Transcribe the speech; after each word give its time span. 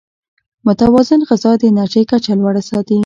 متوازن 0.65 1.19
غذا 1.29 1.51
د 1.57 1.63
انرژۍ 1.71 2.03
کچه 2.11 2.33
لوړه 2.39 2.61
ساتي. 2.69 2.97